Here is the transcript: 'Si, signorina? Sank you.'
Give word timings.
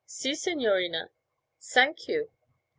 'Si, 0.03 0.33
signorina? 0.33 1.11
Sank 1.59 2.07
you.' 2.07 2.31